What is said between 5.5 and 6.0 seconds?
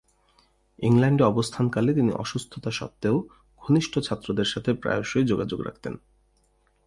রাখতেন।